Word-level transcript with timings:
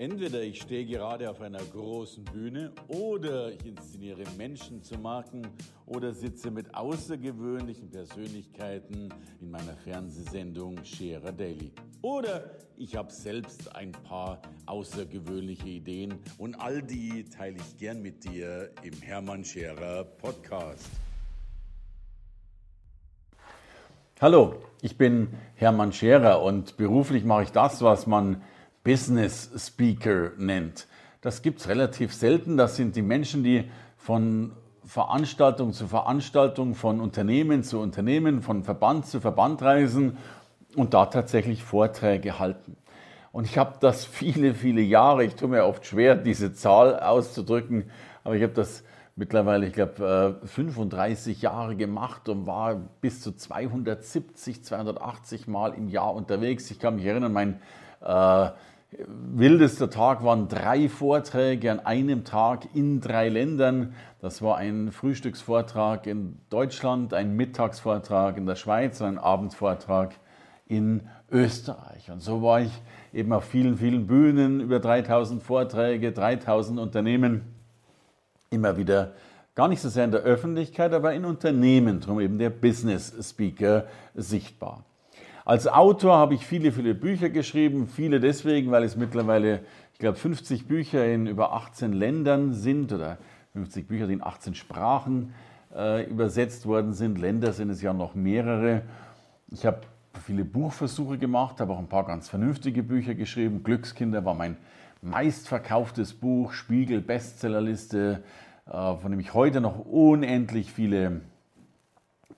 Entweder 0.00 0.40
ich 0.40 0.62
stehe 0.62 0.86
gerade 0.86 1.28
auf 1.28 1.42
einer 1.42 1.58
großen 1.58 2.24
Bühne 2.24 2.72
oder 2.88 3.52
ich 3.52 3.66
inszeniere 3.66 4.24
Menschen 4.38 4.82
zu 4.82 4.96
Marken 4.96 5.46
oder 5.84 6.14
sitze 6.14 6.50
mit 6.50 6.74
außergewöhnlichen 6.74 7.90
Persönlichkeiten 7.90 9.12
in 9.42 9.50
meiner 9.50 9.76
Fernsehsendung 9.84 10.82
Scherer 10.84 11.32
Daily. 11.32 11.70
Oder 12.00 12.50
ich 12.78 12.96
habe 12.96 13.12
selbst 13.12 13.76
ein 13.76 13.92
paar 13.92 14.40
außergewöhnliche 14.64 15.68
Ideen 15.68 16.14
und 16.38 16.54
all 16.54 16.80
die 16.80 17.24
teile 17.24 17.58
ich 17.58 17.76
gern 17.76 18.00
mit 18.00 18.24
dir 18.24 18.70
im 18.82 19.02
Hermann 19.02 19.44
Scherer 19.44 20.04
Podcast. 20.04 20.88
Hallo, 24.18 24.54
ich 24.80 24.96
bin 24.96 25.28
Hermann 25.56 25.92
Scherer 25.92 26.42
und 26.42 26.78
beruflich 26.78 27.22
mache 27.24 27.42
ich 27.42 27.52
das, 27.52 27.82
was 27.82 28.06
man 28.06 28.40
Business 28.82 29.50
Speaker 29.56 30.32
nennt. 30.36 30.86
Das 31.20 31.42
gibt 31.42 31.60
es 31.60 31.68
relativ 31.68 32.14
selten. 32.14 32.56
Das 32.56 32.76
sind 32.76 32.96
die 32.96 33.02
Menschen, 33.02 33.44
die 33.44 33.70
von 33.96 34.52
Veranstaltung 34.84 35.72
zu 35.72 35.86
Veranstaltung, 35.86 36.74
von 36.74 37.00
Unternehmen 37.00 37.62
zu 37.62 37.78
Unternehmen, 37.78 38.42
von 38.42 38.64
Verband 38.64 39.06
zu 39.06 39.20
Verband 39.20 39.62
reisen 39.62 40.16
und 40.76 40.94
da 40.94 41.06
tatsächlich 41.06 41.62
Vorträge 41.62 42.38
halten. 42.38 42.76
Und 43.32 43.44
ich 43.44 43.58
habe 43.58 43.74
das 43.80 44.04
viele, 44.06 44.54
viele 44.54 44.80
Jahre, 44.80 45.24
ich 45.24 45.34
tue 45.34 45.48
mir 45.48 45.64
oft 45.64 45.86
schwer, 45.86 46.16
diese 46.16 46.54
Zahl 46.54 46.98
auszudrücken, 46.98 47.90
aber 48.24 48.34
ich 48.36 48.42
habe 48.42 48.54
das 48.54 48.82
mittlerweile, 49.14 49.66
ich 49.66 49.74
glaube, 49.74 50.40
35 50.44 51.42
Jahre 51.42 51.76
gemacht 51.76 52.28
und 52.30 52.46
war 52.46 52.76
bis 53.00 53.20
zu 53.20 53.32
270, 53.32 54.64
280 54.64 55.46
Mal 55.46 55.74
im 55.74 55.88
Jahr 55.88 56.14
unterwegs. 56.14 56.70
Ich 56.70 56.78
kann 56.78 56.96
mich 56.96 57.04
erinnern, 57.04 57.32
mein 57.32 57.60
äh, 58.00 58.50
Wildester 58.98 59.88
Tag 59.88 60.24
waren 60.24 60.48
drei 60.48 60.88
Vorträge 60.88 61.70
an 61.70 61.80
einem 61.80 62.24
Tag 62.24 62.74
in 62.74 63.00
drei 63.00 63.28
Ländern. 63.28 63.94
Das 64.20 64.42
war 64.42 64.56
ein 64.56 64.90
Frühstücksvortrag 64.90 66.08
in 66.08 66.38
Deutschland, 66.50 67.14
ein 67.14 67.36
Mittagsvortrag 67.36 68.36
in 68.36 68.46
der 68.46 68.56
Schweiz 68.56 69.00
und 69.00 69.06
ein 69.06 69.18
Abendvortrag 69.18 70.16
in 70.66 71.02
Österreich. 71.30 72.10
Und 72.10 72.20
so 72.20 72.42
war 72.42 72.62
ich 72.62 72.72
eben 73.12 73.32
auf 73.32 73.44
vielen, 73.44 73.78
vielen 73.78 74.08
Bühnen, 74.08 74.60
über 74.60 74.80
3000 74.80 75.40
Vorträge, 75.40 76.10
3000 76.10 76.80
Unternehmen, 76.80 77.42
immer 78.50 78.76
wieder 78.76 79.12
gar 79.54 79.68
nicht 79.68 79.80
so 79.80 79.88
sehr 79.88 80.04
in 80.04 80.10
der 80.10 80.22
Öffentlichkeit, 80.22 80.92
aber 80.92 81.12
in 81.14 81.24
Unternehmen, 81.24 82.00
darum 82.00 82.18
eben 82.20 82.38
der 82.38 82.50
Business 82.50 83.14
Speaker 83.22 83.86
sichtbar. 84.14 84.84
Als 85.44 85.66
Autor 85.66 86.16
habe 86.16 86.34
ich 86.34 86.46
viele, 86.46 86.70
viele 86.70 86.94
Bücher 86.94 87.30
geschrieben, 87.30 87.86
viele 87.86 88.20
deswegen, 88.20 88.70
weil 88.70 88.84
es 88.84 88.96
mittlerweile, 88.96 89.60
ich 89.92 89.98
glaube, 89.98 90.18
50 90.18 90.68
Bücher 90.68 91.06
in 91.06 91.26
über 91.26 91.52
18 91.52 91.92
Ländern 91.92 92.52
sind 92.52 92.92
oder 92.92 93.18
50 93.54 93.88
Bücher, 93.88 94.06
die 94.06 94.14
in 94.14 94.22
18 94.22 94.54
Sprachen 94.54 95.32
äh, 95.74 96.04
übersetzt 96.04 96.66
worden 96.66 96.92
sind. 96.92 97.18
Länder 97.18 97.52
sind 97.52 97.70
es 97.70 97.80
ja 97.80 97.92
noch 97.92 98.14
mehrere. 98.14 98.82
Ich 99.48 99.64
habe 99.64 99.80
viele 100.24 100.44
Buchversuche 100.44 101.18
gemacht, 101.18 101.60
habe 101.60 101.72
auch 101.72 101.78
ein 101.78 101.88
paar 101.88 102.04
ganz 102.04 102.28
vernünftige 102.28 102.82
Bücher 102.82 103.14
geschrieben. 103.14 103.62
Glückskinder 103.62 104.24
war 104.24 104.34
mein 104.34 104.56
meistverkauftes 105.02 106.12
Buch, 106.14 106.52
Spiegel 106.52 107.00
Bestsellerliste, 107.00 108.22
äh, 108.66 108.70
von 108.70 109.10
dem 109.10 109.20
ich 109.20 109.32
heute 109.32 109.60
noch 109.60 109.78
unendlich 109.86 110.70
viele 110.70 111.22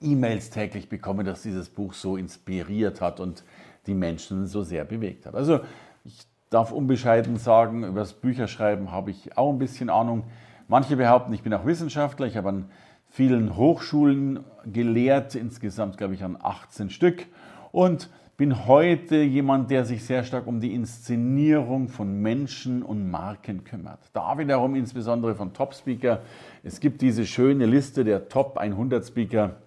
E-Mails 0.03 0.49
täglich 0.49 0.89
bekomme, 0.89 1.23
dass 1.23 1.41
dieses 1.41 1.69
Buch 1.69 1.93
so 1.93 2.17
inspiriert 2.17 3.01
hat 3.01 3.19
und 3.19 3.43
die 3.87 3.93
Menschen 3.93 4.47
so 4.47 4.63
sehr 4.63 4.85
bewegt 4.85 5.25
hat. 5.25 5.35
Also 5.35 5.59
ich 6.05 6.25
darf 6.49 6.71
unbescheiden 6.71 7.37
sagen, 7.37 7.83
über 7.83 8.01
das 8.01 8.13
Bücherschreiben 8.13 8.91
habe 8.91 9.11
ich 9.11 9.37
auch 9.37 9.51
ein 9.51 9.59
bisschen 9.59 9.89
Ahnung. 9.89 10.25
Manche 10.67 10.95
behaupten, 10.95 11.33
ich 11.33 11.41
bin 11.41 11.53
auch 11.53 11.65
Wissenschaftler. 11.65 12.27
Ich 12.27 12.37
habe 12.37 12.49
an 12.49 12.69
vielen 13.09 13.57
Hochschulen 13.57 14.39
gelehrt, 14.65 15.35
insgesamt 15.35 15.97
glaube 15.97 16.13
ich 16.13 16.23
an 16.23 16.37
18 16.39 16.89
Stück. 16.89 17.25
Und 17.71 18.09
bin 18.37 18.65
heute 18.67 19.17
jemand, 19.17 19.69
der 19.69 19.85
sich 19.85 20.03
sehr 20.03 20.23
stark 20.23 20.47
um 20.47 20.59
die 20.59 20.73
Inszenierung 20.73 21.87
von 21.87 22.21
Menschen 22.21 22.81
und 22.81 23.09
Marken 23.09 23.63
kümmert. 23.63 23.99
Da 24.13 24.37
wiederum 24.37 24.75
insbesondere 24.75 25.35
von 25.35 25.53
Top-Speaker. 25.53 26.21
Es 26.63 26.79
gibt 26.79 27.01
diese 27.01 27.25
schöne 27.25 27.67
Liste 27.67 28.03
der 28.03 28.29
Top 28.29 28.57
100 28.57 29.05
Speaker 29.05 29.57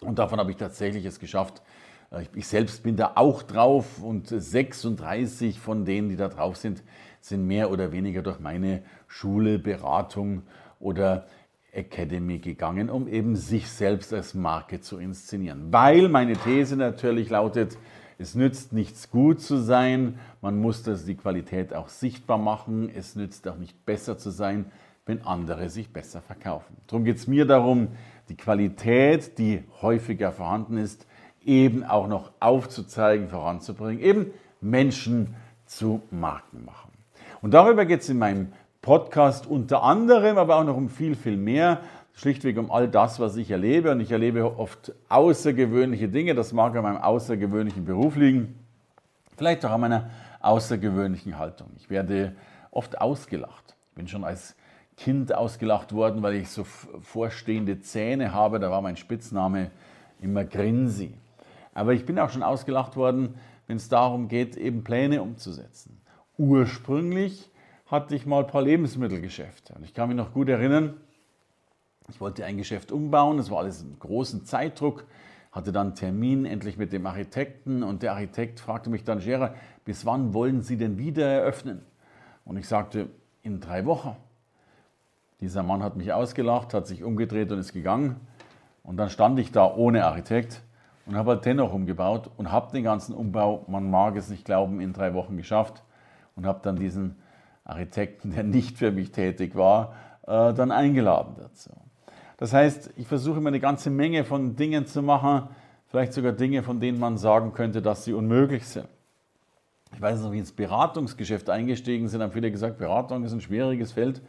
und 0.00 0.18
davon 0.18 0.38
habe 0.38 0.50
ich 0.50 0.56
tatsächlich 0.56 1.04
es 1.04 1.18
geschafft. 1.18 1.62
Äh, 2.10 2.24
ich 2.34 2.46
selbst 2.46 2.82
bin 2.82 2.96
da 2.96 3.12
auch 3.14 3.42
drauf 3.42 4.02
und 4.02 4.28
36 4.28 5.58
von 5.58 5.84
denen, 5.84 6.08
die 6.08 6.16
da 6.16 6.28
drauf 6.28 6.56
sind, 6.56 6.82
sind 7.20 7.46
mehr 7.46 7.70
oder 7.70 7.92
weniger 7.92 8.22
durch 8.22 8.40
meine 8.40 8.82
Schule, 9.06 9.58
Beratung 9.58 10.42
oder 10.80 11.26
Academy 11.72 12.38
gegangen, 12.38 12.90
um 12.90 13.08
eben 13.08 13.36
sich 13.36 13.68
selbst 13.68 14.12
als 14.12 14.34
Marke 14.34 14.80
zu 14.80 14.98
inszenieren. 14.98 15.72
Weil 15.72 16.08
meine 16.08 16.34
These 16.34 16.76
natürlich 16.76 17.28
lautet, 17.30 17.76
es 18.18 18.34
nützt 18.34 18.72
nichts 18.72 19.10
gut 19.10 19.40
zu 19.40 19.58
sein, 19.58 20.18
man 20.40 20.58
muss 20.58 20.82
das 20.82 21.04
die 21.04 21.14
Qualität 21.14 21.72
auch 21.74 21.88
sichtbar 21.88 22.38
machen, 22.38 22.90
es 22.92 23.14
nützt 23.14 23.46
auch 23.46 23.56
nicht 23.56 23.84
besser 23.86 24.18
zu 24.18 24.30
sein, 24.30 24.66
wenn 25.06 25.22
andere 25.22 25.70
sich 25.70 25.92
besser 25.92 26.20
verkaufen. 26.20 26.76
Darum 26.86 27.04
geht 27.04 27.16
es 27.16 27.26
mir 27.26 27.46
darum, 27.46 27.88
die 28.28 28.36
Qualität, 28.36 29.38
die 29.38 29.64
häufiger 29.80 30.32
vorhanden 30.32 30.76
ist, 30.76 31.06
eben 31.44 31.84
auch 31.84 32.08
noch 32.08 32.32
aufzuzeigen, 32.40 33.28
voranzubringen, 33.28 34.02
eben 34.02 34.32
Menschen 34.60 35.34
zu 35.66 36.02
Marken 36.10 36.64
machen. 36.64 36.92
Und 37.40 37.54
darüber 37.54 37.86
geht 37.86 38.00
es 38.00 38.08
in 38.08 38.18
meinem 38.18 38.52
Podcast 38.82 39.46
unter 39.46 39.82
anderem, 39.82 40.38
aber 40.38 40.56
auch 40.56 40.64
noch 40.64 40.76
um 40.76 40.88
viel, 40.88 41.14
viel 41.14 41.36
mehr. 41.36 41.80
Schlichtweg 42.14 42.58
um 42.58 42.70
all 42.70 42.88
das, 42.88 43.20
was 43.20 43.36
ich 43.36 43.50
erlebe. 43.50 43.92
Und 43.92 44.00
ich 44.00 44.10
erlebe 44.10 44.58
oft 44.58 44.92
außergewöhnliche 45.08 46.08
Dinge. 46.08 46.34
Das 46.34 46.52
mag 46.52 46.74
an 46.74 46.82
meinem 46.82 46.96
außergewöhnlichen 46.96 47.84
Beruf 47.84 48.16
liegen. 48.16 48.58
Vielleicht 49.36 49.64
auch 49.64 49.70
an 49.70 49.80
meiner 49.80 50.10
außergewöhnlichen 50.40 51.38
Haltung. 51.38 51.68
Ich 51.76 51.90
werde 51.90 52.34
oft 52.72 53.00
ausgelacht. 53.00 53.76
Ich 53.90 53.94
bin 53.94 54.08
schon 54.08 54.24
als 54.24 54.56
Kind 54.98 55.32
ausgelacht 55.32 55.92
worden, 55.92 56.22
weil 56.22 56.34
ich 56.34 56.50
so 56.50 56.64
vorstehende 56.64 57.80
Zähne 57.80 58.34
habe. 58.34 58.58
Da 58.58 58.70
war 58.70 58.82
mein 58.82 58.96
Spitzname 58.96 59.70
immer 60.20 60.44
Grinsi. 60.44 61.14
Aber 61.72 61.94
ich 61.94 62.04
bin 62.04 62.18
auch 62.18 62.30
schon 62.30 62.42
ausgelacht 62.42 62.96
worden, 62.96 63.36
wenn 63.68 63.76
es 63.76 63.88
darum 63.88 64.26
geht, 64.26 64.56
eben 64.56 64.82
Pläne 64.82 65.22
umzusetzen. 65.22 66.00
Ursprünglich 66.36 67.48
hatte 67.86 68.16
ich 68.16 68.26
mal 68.26 68.40
ein 68.40 68.48
paar 68.48 68.62
Lebensmittelgeschäfte. 68.62 69.74
Und 69.74 69.84
ich 69.84 69.94
kann 69.94 70.08
mich 70.08 70.16
noch 70.16 70.32
gut 70.32 70.48
erinnern, 70.48 70.94
ich 72.10 72.20
wollte 72.20 72.44
ein 72.44 72.56
Geschäft 72.56 72.90
umbauen, 72.90 73.38
es 73.38 73.50
war 73.50 73.58
alles 73.58 73.82
einen 73.82 73.98
großen 73.98 74.44
Zeitdruck, 74.46 75.04
hatte 75.52 75.70
dann 75.72 75.88
einen 75.88 75.94
Termin 75.94 76.44
endlich 76.44 76.76
mit 76.76 76.92
dem 76.92 77.06
Architekten 77.06 77.82
und 77.82 78.02
der 78.02 78.14
Architekt 78.14 78.58
fragte 78.60 78.90
mich 78.90 79.04
dann, 79.04 79.20
Scherer, 79.20 79.54
bis 79.84 80.04
wann 80.04 80.34
wollen 80.34 80.62
Sie 80.62 80.76
denn 80.76 80.98
wieder 80.98 81.26
eröffnen? 81.26 81.82
Und 82.44 82.56
ich 82.56 82.66
sagte, 82.66 83.08
in 83.42 83.60
drei 83.60 83.84
Wochen. 83.84 84.16
Dieser 85.40 85.62
Mann 85.62 85.82
hat 85.82 85.96
mich 85.96 86.12
ausgelacht, 86.12 86.74
hat 86.74 86.86
sich 86.86 87.04
umgedreht 87.04 87.52
und 87.52 87.58
ist 87.58 87.72
gegangen. 87.72 88.16
Und 88.82 88.96
dann 88.96 89.10
stand 89.10 89.38
ich 89.38 89.52
da 89.52 89.72
ohne 89.72 90.04
Architekt 90.04 90.62
und 91.06 91.16
habe 91.16 91.32
halt 91.32 91.44
dennoch 91.44 91.72
umgebaut 91.72 92.30
und 92.36 92.50
habe 92.50 92.72
den 92.72 92.84
ganzen 92.84 93.14
Umbau, 93.14 93.64
man 93.68 93.90
mag 93.90 94.16
es 94.16 94.28
nicht 94.28 94.44
glauben, 94.44 94.80
in 94.80 94.92
drei 94.92 95.14
Wochen 95.14 95.36
geschafft 95.36 95.82
und 96.36 96.46
habe 96.46 96.60
dann 96.62 96.76
diesen 96.76 97.16
Architekten, 97.64 98.32
der 98.32 98.44
nicht 98.44 98.78
für 98.78 98.90
mich 98.90 99.12
tätig 99.12 99.54
war, 99.54 99.94
äh, 100.26 100.52
dann 100.54 100.70
eingeladen 100.70 101.34
dazu. 101.38 101.70
Das 102.38 102.52
heißt, 102.52 102.92
ich 102.96 103.06
versuche 103.06 103.38
immer 103.38 103.48
eine 103.48 103.60
ganze 103.60 103.90
Menge 103.90 104.24
von 104.24 104.56
Dingen 104.56 104.86
zu 104.86 105.02
machen, 105.02 105.48
vielleicht 105.88 106.12
sogar 106.12 106.32
Dinge, 106.32 106.62
von 106.62 106.80
denen 106.80 106.98
man 106.98 107.16
sagen 107.18 107.52
könnte, 107.52 107.82
dass 107.82 108.04
sie 108.04 108.12
unmöglich 108.12 108.66
sind. 108.66 108.88
Ich 109.94 110.00
weiß 110.00 110.20
noch, 110.20 110.32
wie 110.32 110.38
ins 110.38 110.52
Beratungsgeschäft 110.52 111.50
eingestiegen 111.50 112.08
sind, 112.08 112.22
haben 112.22 112.32
viele 112.32 112.50
gesagt, 112.50 112.78
Beratung 112.78 113.24
ist 113.24 113.32
ein 113.32 113.40
schwieriges 113.40 113.92
Feld. 113.92 114.22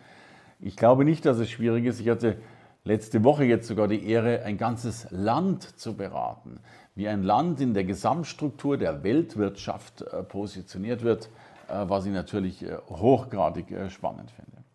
Ich 0.61 0.75
glaube 0.75 1.05
nicht, 1.05 1.25
dass 1.25 1.37
es 1.37 1.49
schwierig 1.49 1.85
ist. 1.85 2.01
Ich 2.01 2.09
hatte 2.09 2.35
letzte 2.83 3.23
Woche 3.23 3.45
jetzt 3.45 3.67
sogar 3.67 3.87
die 3.87 4.05
Ehre, 4.05 4.43
ein 4.43 4.57
ganzes 4.57 5.07
Land 5.09 5.63
zu 5.79 5.95
beraten, 5.95 6.59
wie 6.95 7.07
ein 7.07 7.23
Land 7.23 7.61
in 7.61 7.73
der 7.73 7.85
Gesamtstruktur 7.85 8.77
der 8.77 9.01
Weltwirtschaft 9.03 10.01
äh, 10.01 10.21
positioniert 10.23 11.03
wird, 11.03 11.29
äh, 11.69 11.85
was 11.87 12.05
ich 12.05 12.11
natürlich 12.11 12.61
äh, 12.63 12.75
hochgradig 12.89 13.73
spannend 13.89 14.31
finde. 14.31 14.65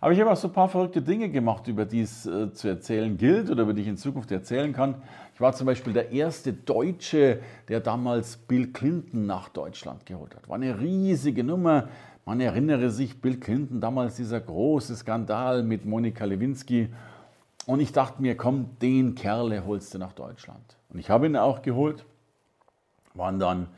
Aber 0.00 0.12
ich 0.12 0.20
habe 0.20 0.30
auch 0.30 0.36
so 0.36 0.46
ein 0.46 0.52
paar 0.52 0.68
verrückte 0.68 1.02
Dinge 1.02 1.28
gemacht, 1.28 1.66
über 1.66 1.86
die 1.86 2.02
es 2.02 2.22
zu 2.22 2.68
erzählen 2.68 3.16
gilt 3.16 3.50
oder 3.50 3.62
über 3.62 3.72
die 3.72 3.80
ich 3.80 3.88
in 3.88 3.96
Zukunft 3.96 4.30
erzählen 4.30 4.74
kann. 4.74 4.96
Ich 5.34 5.40
war 5.40 5.54
zum 5.54 5.66
Beispiel 5.66 5.94
der 5.94 6.12
erste 6.12 6.52
Deutsche, 6.52 7.40
der 7.68 7.80
damals 7.80 8.36
Bill 8.36 8.72
Clinton 8.72 9.24
nach 9.24 9.48
Deutschland 9.48 10.04
geholt 10.04 10.36
hat. 10.36 10.48
War 10.50 10.56
eine 10.56 10.78
riesige 10.78 11.42
Nummer. 11.42 11.88
Man 12.28 12.40
erinnere 12.40 12.90
sich, 12.90 13.20
Bill 13.20 13.38
Clinton, 13.38 13.80
damals 13.80 14.16
dieser 14.16 14.40
große 14.40 14.96
Skandal 14.96 15.62
mit 15.62 15.84
Monika 15.84 16.24
Lewinsky. 16.24 16.88
Und 17.66 17.78
ich 17.78 17.92
dachte 17.92 18.20
mir, 18.20 18.36
komm, 18.36 18.70
den 18.82 19.14
Kerle 19.14 19.64
holst 19.64 19.94
du 19.94 19.98
nach 19.98 20.12
Deutschland. 20.12 20.76
Und 20.88 20.98
ich 20.98 21.08
habe 21.08 21.26
ihn 21.26 21.36
auch 21.36 21.62
geholt. 21.62 22.04
Waren 23.14 23.38
dann, 23.38 23.68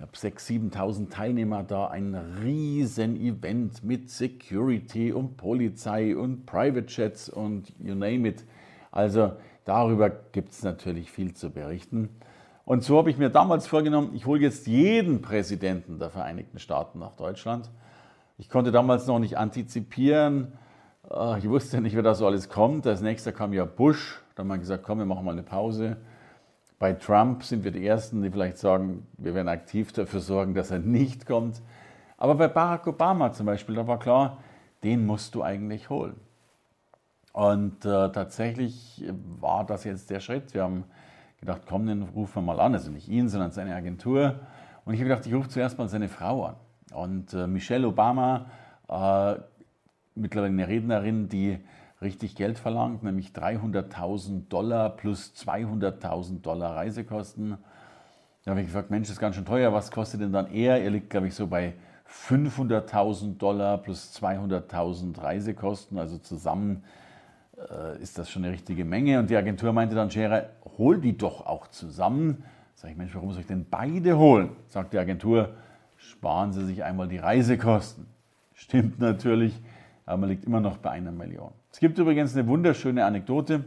habe 0.00 0.10
6.000, 0.10 0.72
7.000 0.72 1.10
Teilnehmer 1.10 1.62
da, 1.62 1.86
ein 1.86 2.16
riesen 2.42 3.14
Event 3.14 3.84
mit 3.84 4.10
Security 4.10 5.12
und 5.12 5.36
Polizei 5.36 6.16
und 6.16 6.46
Private 6.46 6.86
Jets 6.88 7.28
und 7.28 7.72
you 7.78 7.94
name 7.94 8.26
it. 8.26 8.44
Also 8.90 9.34
darüber 9.64 10.10
gibt 10.10 10.50
es 10.50 10.64
natürlich 10.64 11.12
viel 11.12 11.32
zu 11.34 11.50
berichten. 11.50 12.08
Und 12.64 12.82
so 12.82 12.98
habe 12.98 13.10
ich 13.10 13.18
mir 13.18 13.30
damals 13.30 13.68
vorgenommen, 13.68 14.10
ich 14.14 14.26
hole 14.26 14.40
jetzt 14.40 14.66
jeden 14.66 15.22
Präsidenten 15.22 16.00
der 16.00 16.10
Vereinigten 16.10 16.58
Staaten 16.58 16.98
nach 16.98 17.12
Deutschland. 17.12 17.70
Ich 18.36 18.48
konnte 18.48 18.72
damals 18.72 19.06
noch 19.06 19.20
nicht 19.20 19.38
antizipieren. 19.38 20.52
Ich 21.38 21.48
wusste 21.48 21.80
nicht, 21.80 21.94
wer 21.94 22.02
da 22.02 22.14
so 22.14 22.26
alles 22.26 22.48
kommt. 22.48 22.84
Als 22.86 23.00
nächster 23.00 23.30
kam 23.30 23.52
ja 23.52 23.64
Bush. 23.64 24.20
Da 24.34 24.40
haben 24.40 24.48
wir 24.48 24.58
gesagt, 24.58 24.82
komm, 24.82 24.98
wir 24.98 25.06
machen 25.06 25.24
mal 25.24 25.30
eine 25.30 25.44
Pause. 25.44 25.98
Bei 26.80 26.94
Trump 26.94 27.44
sind 27.44 27.62
wir 27.62 27.70
die 27.70 27.86
Ersten, 27.86 28.22
die 28.22 28.30
vielleicht 28.30 28.58
sagen, 28.58 29.06
wir 29.18 29.34
werden 29.34 29.46
aktiv 29.46 29.92
dafür 29.92 30.18
sorgen, 30.18 30.54
dass 30.54 30.72
er 30.72 30.80
nicht 30.80 31.26
kommt. 31.26 31.62
Aber 32.16 32.34
bei 32.34 32.48
Barack 32.48 32.88
Obama 32.88 33.32
zum 33.32 33.46
Beispiel, 33.46 33.76
da 33.76 33.86
war 33.86 34.00
klar, 34.00 34.38
den 34.82 35.06
musst 35.06 35.36
du 35.36 35.42
eigentlich 35.44 35.88
holen. 35.88 36.16
Und 37.32 37.84
äh, 37.84 38.10
tatsächlich 38.10 39.04
war 39.40 39.64
das 39.64 39.84
jetzt 39.84 40.10
der 40.10 40.18
Schritt. 40.18 40.54
Wir 40.54 40.64
haben 40.64 40.84
gedacht, 41.38 41.62
komm, 41.68 41.86
den 41.86 42.02
rufen 42.02 42.36
wir 42.36 42.54
mal 42.54 42.60
an. 42.60 42.74
Also 42.74 42.90
nicht 42.90 43.08
ihn, 43.08 43.28
sondern 43.28 43.52
seine 43.52 43.76
Agentur. 43.76 44.40
Und 44.84 44.94
ich 44.94 45.00
habe 45.00 45.08
gedacht, 45.10 45.26
ich 45.26 45.34
rufe 45.34 45.48
zuerst 45.48 45.78
mal 45.78 45.88
seine 45.88 46.08
Frau 46.08 46.46
an. 46.46 46.56
Und 46.94 47.34
äh, 47.34 47.46
Michelle 47.46 47.86
Obama, 47.88 48.46
äh, 48.88 49.34
mittlerweile 50.14 50.52
eine 50.52 50.68
Rednerin, 50.68 51.28
die 51.28 51.58
richtig 52.00 52.36
Geld 52.36 52.58
verlangt, 52.58 53.02
nämlich 53.02 53.30
300.000 53.30 54.48
Dollar 54.48 54.90
plus 54.90 55.32
200.000 55.36 56.42
Dollar 56.42 56.76
Reisekosten. 56.76 57.58
Da 58.44 58.50
habe 58.50 58.60
ich 58.60 58.66
gefragt, 58.66 58.90
Mensch, 58.90 59.08
das 59.08 59.16
ist 59.16 59.20
ganz 59.20 59.36
schön 59.36 59.46
teuer, 59.46 59.72
was 59.72 59.90
kostet 59.90 60.20
denn 60.20 60.32
dann 60.32 60.52
er? 60.52 60.82
Er 60.82 60.90
liegt, 60.90 61.10
glaube 61.10 61.28
ich, 61.28 61.34
so 61.34 61.46
bei 61.46 61.74
500.000 62.28 63.38
Dollar 63.38 63.78
plus 63.78 64.12
200.000 64.20 65.20
Reisekosten, 65.20 65.98
also 65.98 66.18
zusammen 66.18 66.84
äh, 67.56 68.00
ist 68.02 68.18
das 68.18 68.30
schon 68.30 68.44
eine 68.44 68.52
richtige 68.52 68.84
Menge. 68.84 69.18
Und 69.18 69.30
die 69.30 69.36
Agentur 69.36 69.72
meinte 69.72 69.94
dann, 69.94 70.10
Scherer, 70.10 70.50
hol 70.76 71.00
die 71.00 71.16
doch 71.16 71.46
auch 71.46 71.68
zusammen. 71.68 72.44
Sag 72.74 72.90
ich, 72.90 72.96
Mensch, 72.96 73.14
warum 73.14 73.32
soll 73.32 73.40
ich 73.40 73.46
denn 73.46 73.66
beide 73.68 74.18
holen? 74.18 74.50
Sagt 74.68 74.92
die 74.92 74.98
Agentur, 74.98 75.54
sparen 76.10 76.52
Sie 76.52 76.64
sich 76.64 76.84
einmal 76.84 77.08
die 77.08 77.18
Reisekosten. 77.18 78.06
Stimmt 78.54 78.98
natürlich, 79.00 79.60
aber 80.06 80.18
man 80.18 80.30
liegt 80.30 80.44
immer 80.44 80.60
noch 80.60 80.78
bei 80.78 80.90
einer 80.90 81.12
Million. 81.12 81.52
Es 81.72 81.80
gibt 81.80 81.98
übrigens 81.98 82.36
eine 82.36 82.46
wunderschöne 82.46 83.04
Anekdote, 83.04 83.64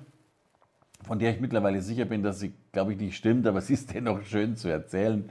von 1.06 1.19
der 1.19 1.31
ich 1.31 1.42
mittlerweile 1.42 1.81
sicher 1.81 2.06
bin, 2.06 2.24
dass 2.24 2.39
sie, 2.39 2.54
glaube 2.72 2.94
ich, 2.94 3.00
nicht 3.00 3.18
stimmt, 3.18 3.45
aber 3.48 3.62
sie 3.62 3.74
ist 3.74 3.94
dennoch 3.94 4.22
schön 4.24 4.56
zu 4.56 4.69
erzählen. 4.69 5.30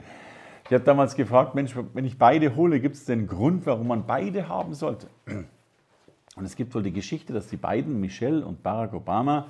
Ich 0.65 0.73
habe 0.73 0.83
damals 0.83 1.15
gefragt, 1.15 1.55
Mensch, 1.55 1.75
wenn 1.93 2.05
ich 2.05 2.17
beide 2.17 2.55
hole, 2.55 2.79
gibt 2.79 2.95
es 2.95 3.05
denn 3.05 3.19
einen 3.19 3.27
Grund, 3.27 3.65
warum 3.65 3.87
man 3.87 4.05
beide 4.05 4.47
haben 4.49 4.73
sollte? 4.73 5.07
Und 6.35 6.45
es 6.45 6.55
gibt 6.55 6.75
wohl 6.75 6.83
die 6.83 6.93
Geschichte, 6.93 7.33
dass 7.33 7.47
die 7.47 7.57
beiden, 7.57 7.99
Michelle 7.99 8.45
und 8.45 8.63
Barack 8.63 8.93
Obama, 8.93 9.47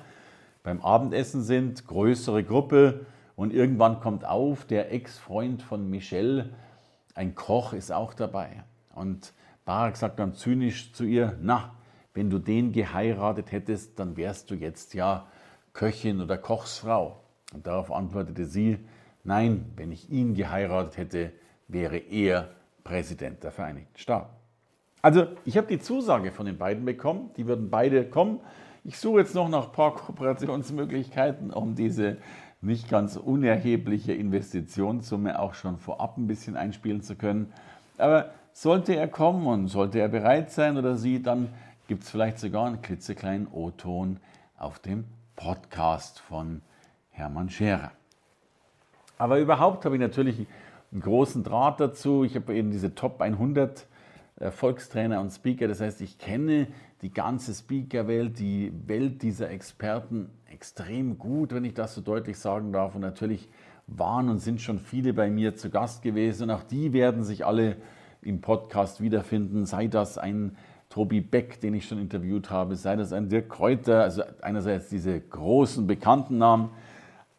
beim 0.62 0.80
Abendessen 0.80 1.42
sind, 1.42 1.86
größere 1.86 2.44
Gruppe, 2.44 3.06
und 3.36 3.52
irgendwann 3.52 4.00
kommt 4.00 4.24
auf, 4.24 4.64
der 4.64 4.92
Ex-Freund 4.92 5.62
von 5.62 5.88
Michelle, 5.88 6.50
ein 7.18 7.34
Koch, 7.34 7.72
ist 7.72 7.92
auch 7.92 8.14
dabei. 8.14 8.64
Und 8.94 9.34
Barack 9.64 9.96
sagt 9.96 10.18
dann 10.18 10.34
zynisch 10.34 10.92
zu 10.92 11.04
ihr, 11.04 11.36
na, 11.42 11.74
wenn 12.14 12.30
du 12.30 12.38
den 12.38 12.72
geheiratet 12.72 13.52
hättest, 13.52 13.98
dann 13.98 14.16
wärst 14.16 14.50
du 14.50 14.54
jetzt 14.54 14.94
ja 14.94 15.26
Köchin 15.72 16.20
oder 16.20 16.38
Kochsfrau. 16.38 17.20
Und 17.52 17.66
darauf 17.66 17.92
antwortete 17.92 18.44
sie, 18.44 18.78
nein, 19.24 19.72
wenn 19.76 19.92
ich 19.92 20.10
ihn 20.10 20.34
geheiratet 20.34 20.96
hätte, 20.96 21.32
wäre 21.66 21.98
er 21.98 22.50
Präsident 22.84 23.42
der 23.42 23.50
Vereinigten 23.50 23.98
Staaten. 23.98 24.34
Also 25.02 25.26
ich 25.44 25.56
habe 25.56 25.66
die 25.66 25.78
Zusage 25.78 26.32
von 26.32 26.46
den 26.46 26.56
beiden 26.56 26.84
bekommen, 26.84 27.30
die 27.36 27.46
würden 27.46 27.68
beide 27.68 28.08
kommen. 28.08 28.40
Ich 28.84 28.98
suche 28.98 29.20
jetzt 29.20 29.34
noch 29.34 29.48
nach 29.48 29.66
ein 29.66 29.72
paar 29.72 29.94
Kooperationsmöglichkeiten, 29.94 31.52
um 31.52 31.74
diese 31.74 32.18
nicht 32.60 32.88
ganz 32.88 33.16
unerhebliche 33.16 34.12
Investitionssumme 34.12 35.38
auch 35.38 35.54
schon 35.54 35.78
vorab 35.78 36.16
ein 36.18 36.26
bisschen 36.26 36.56
einspielen 36.56 37.02
zu 37.02 37.14
können. 37.14 37.52
Aber 37.98 38.30
sollte 38.52 38.96
er 38.96 39.08
kommen 39.08 39.46
und 39.46 39.68
sollte 39.68 40.00
er 40.00 40.08
bereit 40.08 40.50
sein 40.50 40.76
oder 40.76 40.96
sie, 40.96 41.22
dann 41.22 41.48
gibt 41.86 42.02
es 42.02 42.10
vielleicht 42.10 42.38
sogar 42.38 42.66
einen 42.66 42.82
klitzekleinen 42.82 43.46
O-Ton 43.52 44.18
auf 44.58 44.78
dem 44.78 45.04
Podcast 45.36 46.18
von 46.18 46.62
Hermann 47.10 47.48
Scherer. 47.48 47.92
Aber 49.18 49.38
überhaupt 49.38 49.84
habe 49.84 49.94
ich 49.94 50.00
natürlich 50.00 50.46
einen 50.90 51.00
großen 51.00 51.44
Draht 51.44 51.80
dazu. 51.80 52.24
Ich 52.24 52.34
habe 52.34 52.54
eben 52.54 52.70
diese 52.70 52.94
Top 52.94 53.20
100 53.20 53.86
Erfolgstrainer 54.40 55.20
und 55.20 55.30
Speaker. 55.30 55.68
Das 55.68 55.80
heißt, 55.80 56.00
ich 56.00 56.18
kenne 56.18 56.68
die 57.02 57.12
ganze 57.12 57.54
Speakerwelt, 57.54 58.38
die 58.38 58.72
Welt 58.86 59.22
dieser 59.22 59.50
Experten 59.50 60.30
extrem 60.50 61.18
gut, 61.18 61.52
wenn 61.52 61.64
ich 61.64 61.74
das 61.74 61.94
so 61.94 62.00
deutlich 62.00 62.38
sagen 62.38 62.72
darf. 62.72 62.94
Und 62.94 63.00
natürlich 63.00 63.48
waren 63.86 64.28
und 64.28 64.38
sind 64.38 64.60
schon 64.60 64.78
viele 64.78 65.12
bei 65.12 65.30
mir 65.30 65.56
zu 65.56 65.70
Gast 65.70 66.02
gewesen. 66.02 66.44
Und 66.44 66.50
auch 66.50 66.62
die 66.62 66.92
werden 66.92 67.24
sich 67.24 67.46
alle 67.46 67.76
im 68.22 68.40
Podcast 68.40 69.00
wiederfinden, 69.00 69.66
sei 69.66 69.86
das 69.86 70.18
ein 70.18 70.56
Tobi 70.88 71.20
Beck, 71.20 71.60
den 71.60 71.74
ich 71.74 71.86
schon 71.86 71.98
interviewt 71.98 72.50
habe, 72.50 72.74
sei 72.76 72.96
das 72.96 73.12
ein 73.12 73.28
Dirk 73.28 73.50
Kräuter, 73.50 74.02
also 74.02 74.22
einerseits 74.40 74.88
diese 74.88 75.20
großen 75.20 75.86
bekannten 75.86 76.38
Namen, 76.38 76.70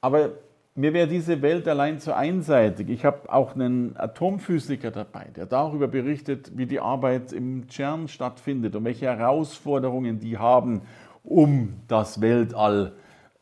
aber 0.01 0.31
mir 0.79 0.93
wäre 0.93 1.07
diese 1.07 1.41
Welt 1.41 1.67
allein 1.67 1.99
zu 1.99 2.15
einseitig. 2.15 2.87
Ich 2.89 3.03
habe 3.03 3.31
auch 3.33 3.53
einen 3.53 3.97
Atomphysiker 3.97 4.91
dabei, 4.91 5.27
der 5.35 5.45
darüber 5.45 5.89
berichtet, 5.89 6.57
wie 6.57 6.65
die 6.67 6.79
Arbeit 6.79 7.33
im 7.33 7.69
CERN 7.69 8.07
stattfindet 8.07 8.77
und 8.77 8.85
welche 8.85 9.07
Herausforderungen 9.07 10.19
die 10.19 10.37
haben, 10.37 10.83
um 11.25 11.81
das 11.89 12.21
Weltall 12.21 12.93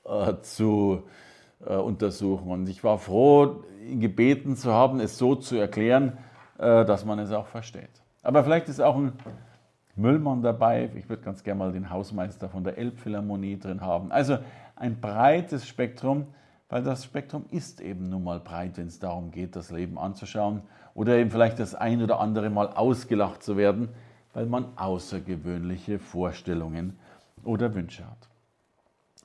äh, 0.04 0.34
zu 0.42 1.04
äh, 1.64 1.76
untersuchen. 1.76 2.50
Und 2.50 2.70
ich 2.70 2.84
war 2.84 2.98
froh, 2.98 3.64
ihn 3.88 4.00
gebeten 4.00 4.56
zu 4.56 4.74
haben, 4.74 5.00
es 5.00 5.20
so 5.20 5.36
zu 5.36 5.58
erklären, 5.58 6.18
äh, 6.58 6.86
dass 6.86 7.06
man 7.06 7.20
es 7.20 7.32
auch 7.32 7.48
versteht. 7.48 8.02
Aber 8.24 8.44
vielleicht 8.44 8.68
ist 8.68 8.82
auch 8.82 8.96
ein 8.96 9.14
Müllmann 9.96 10.42
dabei. 10.42 10.90
Ich 10.96 11.08
würde 11.08 11.22
ganz 11.22 11.44
gerne 11.44 11.60
mal 11.60 11.72
den 11.72 11.92
Hausmeister 11.92 12.50
von 12.50 12.64
der 12.64 12.80
Elbphilharmonie 12.80 13.60
drin 13.60 13.82
haben. 13.82 14.12
Also 14.12 14.40
ein 14.76 15.00
breites 15.00 15.68
Spektrum, 15.68 16.26
weil 16.70 16.84
das 16.84 17.06
Spektrum 17.06 17.46
ist 17.50 17.82
eben 17.82 18.10
nun 18.10 18.24
mal 18.24 18.40
breit, 18.40 18.78
wenn 18.78 18.88
es 18.88 19.00
darum 19.00 19.32
geht, 19.32 19.56
das 19.56 19.72
Leben 19.72 19.98
anzuschauen 19.98 20.62
oder 20.94 21.18
eben 21.18 21.32
vielleicht 21.32 21.60
das 21.60 21.76
ein 21.76 22.02
oder 22.02 22.20
andere 22.20 22.50
Mal 22.50 22.68
ausgelacht 22.70 23.44
zu 23.44 23.58
werden, 23.58 23.90
weil 24.34 24.46
man 24.46 24.78
außergewöhnliche 24.78 26.00
Vorstellungen 26.00 27.00
oder 27.44 27.74
Wünsche 27.74 28.06
hat. 28.06 28.30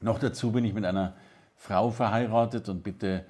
Noch 0.00 0.18
dazu 0.18 0.52
bin 0.52 0.64
ich 0.64 0.74
mit 0.74 0.84
einer 0.84 1.14
Frau 1.56 1.90
verheiratet 1.90 2.68
und 2.68 2.82
bitte 2.82 3.24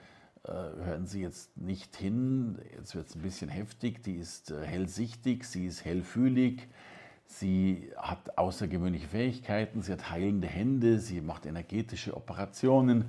äh, 0.45 0.51
hören 0.51 1.07
Sie 1.07 1.23
jetzt 1.23 1.57
nicht 1.57 1.97
hin, 1.97 2.59
jetzt 2.77 2.95
wird 2.95 3.09
es 3.09 3.15
ein 3.15 3.23
bisschen 3.23 3.49
heftig, 3.49 4.03
die 4.03 4.17
ist 4.17 4.51
äh, 4.51 4.65
hellsichtig, 4.65 5.45
sie 5.45 5.67
ist 5.67 5.85
hellfühlig, 5.85 6.69
Sie 7.33 7.91
hat 7.97 8.37
außergewöhnliche 8.37 9.09
Fähigkeiten, 9.09 9.81
sie 9.81 9.93
hat 9.93 10.11
heilende 10.11 10.47
Hände, 10.47 10.99
sie 10.99 11.23
macht 11.23 11.47
energetische 11.47 12.15
Operationen. 12.15 13.07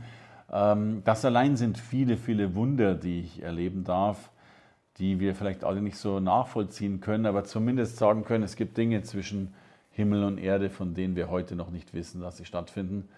Ähm, 0.51 1.01
das 1.05 1.25
allein 1.25 1.55
sind 1.55 1.77
viele, 1.77 2.17
viele 2.17 2.55
Wunder, 2.55 2.95
die 2.95 3.21
ich 3.21 3.41
erleben 3.41 3.83
darf, 3.83 4.31
die 4.97 5.19
wir 5.19 5.35
vielleicht 5.35 5.63
alle 5.63 5.81
nicht 5.81 5.97
so 5.97 6.19
nachvollziehen 6.19 7.01
können, 7.01 7.25
aber 7.25 7.43
zumindest 7.43 7.97
sagen 7.97 8.23
können, 8.23 8.43
es 8.43 8.55
gibt 8.55 8.77
Dinge 8.77 9.01
zwischen 9.03 9.53
Himmel 9.91 10.23
und 10.23 10.37
Erde, 10.37 10.69
von 10.69 10.93
denen 10.93 11.15
wir 11.15 11.29
heute 11.29 11.55
noch 11.55 11.69
nicht 11.69 11.93
wissen, 11.93 12.21
dass 12.21 12.37
sie 12.37 12.45
stattfinden. 12.45 13.09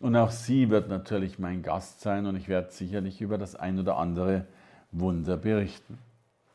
Und 0.00 0.16
auch 0.16 0.30
sie 0.30 0.70
wird 0.70 0.88
natürlich 0.88 1.38
mein 1.38 1.62
Gast 1.62 2.00
sein 2.00 2.26
und 2.26 2.36
ich 2.36 2.48
werde 2.48 2.70
sicherlich 2.70 3.20
über 3.20 3.38
das 3.38 3.54
ein 3.56 3.78
oder 3.78 3.96
andere 3.96 4.46
Wunder 4.90 5.36
berichten. 5.36 5.98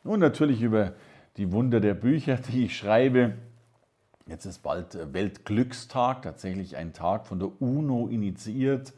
Und 0.04 0.20
natürlich 0.20 0.62
über 0.62 0.94
die 1.38 1.52
Wunder 1.52 1.80
der 1.80 1.94
Bücher, 1.94 2.36
die 2.36 2.66
ich 2.66 2.78
schreibe, 2.78 3.34
Jetzt 4.30 4.46
ist 4.46 4.60
bald 4.60 4.96
Weltglückstag, 5.12 6.22
tatsächlich 6.22 6.78
ein 6.78 6.94
Tag 6.94 7.26
von 7.26 7.40
der 7.40 7.60
UNO 7.60 8.08
initiiert, 8.10 8.94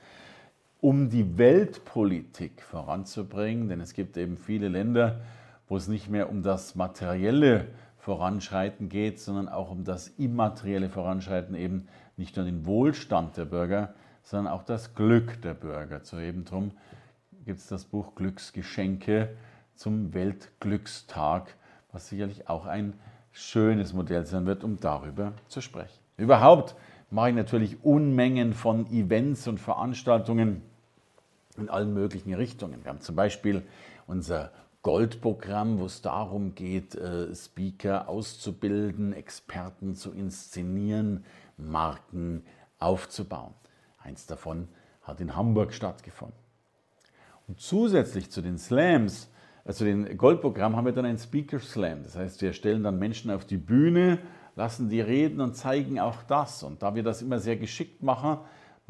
um 0.82 1.10
die 1.10 1.38
Weltpolitik 1.38 2.62
voranzubringen. 2.64 3.70
Denn 3.70 3.80
es 3.80 3.94
gibt 3.94 4.18
eben 4.18 4.36
viele 4.36 4.68
Länder, 4.68 5.22
wo 5.68 5.78
es 5.78 5.88
nicht 5.88 6.10
mehr 6.10 6.30
um 6.30 6.44
das 6.44 6.76
materielle 6.76 7.68
Voranschreiten 7.98 8.90
geht, 8.90 9.20
sondern 9.20 9.48
auch 9.48 9.70
um 9.70 9.86
das 9.86 10.08
immaterielle 10.10 10.90
Voranschreiten, 10.90 11.56
eben 11.56 11.88
nicht 12.18 12.36
nur 12.36 12.46
den 12.46 12.66
Wohlstand 12.66 13.38
der 13.38 13.46
Bürger, 13.46 13.94
sondern 14.24 14.52
auch 14.52 14.64
das 14.64 14.96
Glück 14.96 15.42
der 15.44 15.54
Bürger 15.54 16.04
zu 16.04 16.20
heben. 16.20 16.44
Darum 16.46 16.72
gibt 17.46 17.60
es 17.60 17.68
das 17.68 17.86
Buch 17.86 18.16
Glücksgeschenke 18.16 19.30
zum 19.76 20.14
Weltglückstag, 20.14 21.56
was 21.92 22.10
sicherlich 22.10 22.50
auch 22.50 22.66
ein 22.66 22.94
schönes 23.32 23.94
Modell 23.94 24.26
sein 24.26 24.46
wird, 24.46 24.64
um 24.64 24.80
darüber 24.80 25.34
zu 25.48 25.62
sprechen. 25.62 26.00
Überhaupt 26.18 26.76
mache 27.12 27.30
ich 27.30 27.36
natürlich 27.36 27.84
Unmengen 27.84 28.54
von 28.54 28.88
Events 28.88 29.48
und 29.48 29.60
Veranstaltungen 29.60 30.64
in 31.58 31.70
allen 31.70 31.94
möglichen 31.94 32.34
Richtungen. 32.34 32.84
Wir 32.84 32.90
haben 32.90 33.02
zum 33.02 33.16
Beispiel 33.16 33.64
unser 34.08 34.52
Goldprogramm, 34.84 35.80
wo 35.80 35.86
es 35.86 36.02
darum 36.02 36.56
geht, 36.56 36.96
äh, 36.96 37.34
Speaker 37.36 38.10
auszubilden, 38.10 39.14
Experten 39.14 39.96
zu 39.96 40.12
inszenieren, 40.12 41.24
Marken 41.58 42.44
aufzubauen. 42.80 43.54
Eins 44.00 44.26
davon 44.26 44.68
hat 45.04 45.22
in 45.22 45.36
Hamburg 45.36 45.74
stattgefunden. 45.74 46.38
Und 47.48 47.60
zusätzlich 47.60 48.32
zu 48.32 48.42
den 48.42 48.58
Slams, 48.58 49.30
also 49.66 49.86
den 49.86 50.18
Goldprogramm, 50.18 50.76
haben 50.76 50.86
wir 50.86 50.94
dann 50.94 51.06
ein 51.06 51.20
Speaker 51.20 51.60
Slam. 51.60 52.04
Das 52.04 52.16
heißt, 52.16 52.42
wir 52.42 52.54
stellen 52.54 52.84
dann 52.84 52.98
Menschen 52.98 53.30
auf 53.30 53.46
die 53.46 53.58
Bühne, 53.58 54.20
lassen 54.56 54.90
die 54.90 55.02
reden 55.02 55.42
und 55.42 55.56
zeigen 55.56 56.00
auch 56.00 56.24
das. 56.24 56.64
Und 56.64 56.82
da 56.82 56.96
wir 56.96 57.04
das 57.04 57.22
immer 57.22 57.40
sehr 57.40 57.58
geschickt 57.58 58.02
machen, 58.02 58.40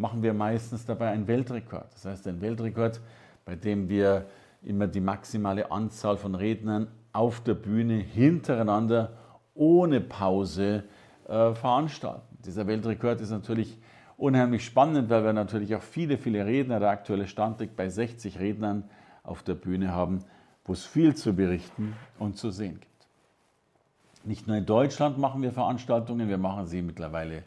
machen 0.02 0.24
wir 0.24 0.34
meistens 0.34 0.86
dabei 0.86 1.12
einen 1.12 1.28
Weltrekord. 1.28 1.94
Das 1.94 2.06
heißt, 2.06 2.28
ein 2.28 2.42
Weltrekord, 2.42 3.00
bei 3.46 3.56
dem 3.56 3.88
wir 3.88 4.26
immer 4.64 4.88
die 4.88 5.00
maximale 5.00 5.72
Anzahl 5.72 6.18
von 6.18 6.36
Rednern 6.36 6.88
auf 7.14 7.42
der 7.42 7.54
Bühne 7.54 7.96
hintereinander 7.96 9.14
ohne 9.54 10.02
Pause 10.02 10.84
äh, 11.28 11.54
veranstalten. 11.54 12.38
Dieser 12.46 12.68
Weltrekord 12.68 13.22
ist 13.22 13.30
natürlich 13.30 13.78
unheimlich 14.18 14.66
spannend, 14.66 15.10
weil 15.10 15.24
wir 15.24 15.34
natürlich 15.34 15.76
auch 15.76 15.82
viele, 15.82 16.18
viele 16.18 16.46
Redner, 16.46 16.80
der 16.80 16.90
aktuelle 16.90 17.28
Stand 17.28 17.60
liegt 17.60 17.76
bei 17.76 17.90
60 17.90 18.40
Rednern 18.40 18.84
auf 19.24 19.44
der 19.44 19.56
Bühne 19.56 19.94
haben, 19.94 20.24
wo 20.66 20.74
es 20.74 20.86
viel 20.86 21.16
zu 21.16 21.34
berichten 21.34 21.96
und 22.18 22.38
zu 22.38 22.50
sehen 22.50 22.80
gibt. 22.80 22.88
Nicht 24.24 24.48
nur 24.48 24.58
in 24.58 24.66
Deutschland 24.66 25.18
machen 25.18 25.42
wir 25.42 25.52
Veranstaltungen, 25.52 26.30
wir 26.30 26.38
machen 26.38 26.68
sie 26.68 26.82
mittlerweile 26.82 27.44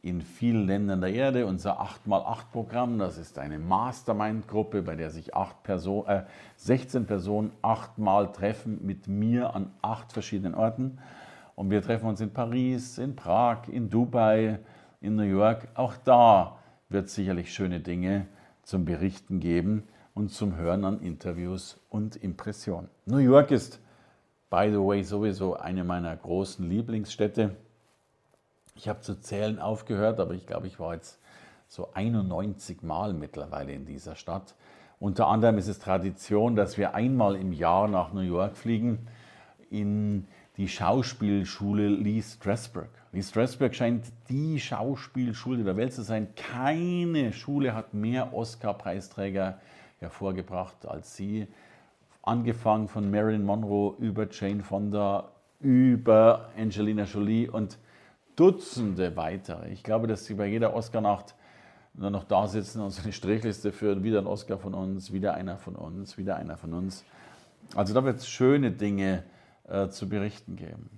in 0.00 0.20
vielen 0.20 0.66
Ländern 0.66 1.00
der 1.00 1.12
Erde. 1.12 1.46
Unser 1.46 1.80
8x8-Programm, 1.80 2.98
das 2.98 3.18
ist 3.18 3.38
eine 3.38 3.58
Mastermind-Gruppe, 3.58 4.82
bei 4.82 4.94
der 4.94 5.10
sich 5.10 5.34
acht 5.34 5.62
Person, 5.62 6.06
äh, 6.06 6.24
16 6.56 7.06
Personen 7.06 7.52
achtmal 7.62 8.32
treffen 8.32 8.84
mit 8.84 9.08
mir 9.08 9.54
an 9.54 9.72
acht 9.82 10.12
verschiedenen 10.12 10.54
Orten. 10.54 10.98
Und 11.54 11.70
wir 11.70 11.82
treffen 11.82 12.06
uns 12.08 12.20
in 12.20 12.32
Paris, 12.32 12.98
in 12.98 13.16
Prag, 13.16 13.68
in 13.68 13.90
Dubai, 13.90 14.60
in 15.00 15.16
New 15.16 15.22
York. 15.22 15.68
Auch 15.74 15.96
da 15.96 16.58
wird 16.88 17.06
es 17.06 17.14
sicherlich 17.14 17.52
schöne 17.52 17.80
Dinge 17.80 18.26
zum 18.62 18.84
Berichten 18.84 19.40
geben 19.40 19.82
und 20.14 20.30
zum 20.30 20.56
Hören 20.56 20.84
an 20.84 21.00
Interviews 21.00 21.80
und 21.88 22.16
Impressionen. 22.16 22.88
New 23.06 23.18
York 23.18 23.50
ist, 23.50 23.80
by 24.50 24.68
the 24.70 24.78
way, 24.78 25.02
sowieso 25.02 25.56
eine 25.56 25.84
meiner 25.84 26.14
großen 26.16 26.68
Lieblingsstädte. 26.68 27.56
Ich 28.78 28.88
habe 28.88 29.00
zu 29.00 29.20
zählen 29.20 29.58
aufgehört, 29.58 30.20
aber 30.20 30.34
ich 30.34 30.46
glaube, 30.46 30.68
ich 30.68 30.78
war 30.78 30.94
jetzt 30.94 31.18
so 31.66 31.90
91 31.94 32.82
Mal 32.82 33.12
mittlerweile 33.12 33.72
in 33.72 33.84
dieser 33.84 34.14
Stadt. 34.14 34.54
Unter 35.00 35.26
anderem 35.26 35.58
ist 35.58 35.66
es 35.66 35.80
Tradition, 35.80 36.54
dass 36.54 36.78
wir 36.78 36.94
einmal 36.94 37.34
im 37.34 37.52
Jahr 37.52 37.88
nach 37.88 38.12
New 38.12 38.20
York 38.20 38.56
fliegen 38.56 39.08
in 39.68 40.28
die 40.56 40.68
Schauspielschule 40.68 41.88
Lee 41.88 42.22
Strasberg. 42.22 42.90
Lee 43.10 43.22
Strasberg 43.22 43.74
scheint 43.74 44.06
die 44.28 44.60
Schauspielschule 44.60 45.64
der 45.64 45.76
Welt 45.76 45.92
zu 45.92 46.02
sein. 46.02 46.28
Keine 46.36 47.32
Schule 47.32 47.74
hat 47.74 47.94
mehr 47.94 48.32
Oscar-Preisträger 48.32 49.60
hervorgebracht 49.98 50.86
als 50.86 51.16
sie. 51.16 51.48
Angefangen 52.22 52.86
von 52.86 53.10
Marilyn 53.10 53.44
Monroe 53.44 53.96
über 53.98 54.28
Jane 54.30 54.62
Fonda, 54.62 55.32
über 55.58 56.50
Angelina 56.56 57.02
Jolie 57.02 57.48
und 57.50 57.76
Dutzende 58.38 59.16
weitere. 59.16 59.68
Ich 59.70 59.82
glaube, 59.82 60.06
dass 60.06 60.24
sie 60.24 60.34
bei 60.34 60.46
jeder 60.46 60.72
Oscar-Nacht 60.72 61.34
nur 61.94 62.10
noch 62.10 62.22
da 62.22 62.46
sitzen 62.46 62.80
und 62.80 62.90
so 62.90 63.02
eine 63.02 63.12
Strichliste 63.12 63.72
führen. 63.72 64.04
Wieder 64.04 64.20
ein 64.20 64.28
Oscar 64.28 64.58
von 64.58 64.74
uns, 64.74 65.12
wieder 65.12 65.34
einer 65.34 65.56
von 65.56 65.74
uns, 65.74 66.16
wieder 66.16 66.36
einer 66.36 66.56
von 66.56 66.72
uns. 66.72 67.04
Also 67.74 67.94
da 67.94 68.04
wird 68.04 68.18
es 68.18 68.28
schöne 68.28 68.70
Dinge 68.70 69.24
äh, 69.66 69.88
zu 69.88 70.08
berichten 70.08 70.54
geben. 70.54 70.88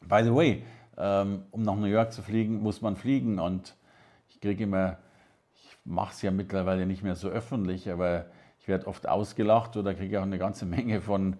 By 0.00 0.22
the 0.24 0.34
way, 0.34 0.62
ähm, 0.96 1.42
um 1.50 1.62
nach 1.62 1.76
New 1.76 1.84
York 1.84 2.12
zu 2.12 2.22
fliegen, 2.22 2.62
muss 2.62 2.80
man 2.80 2.96
fliegen 2.96 3.38
und 3.38 3.76
ich 4.30 4.40
kriege 4.40 4.64
immer, 4.64 4.96
ich 5.54 5.76
mache 5.84 6.14
es 6.14 6.22
ja 6.22 6.30
mittlerweile 6.30 6.86
nicht 6.86 7.02
mehr 7.02 7.16
so 7.16 7.28
öffentlich, 7.28 7.90
aber 7.90 8.24
ich 8.60 8.68
werde 8.68 8.86
oft 8.86 9.06
ausgelacht 9.06 9.76
oder 9.76 9.94
kriege 9.94 10.18
auch 10.18 10.24
eine 10.24 10.38
ganze 10.38 10.64
Menge 10.64 11.02
von 11.02 11.36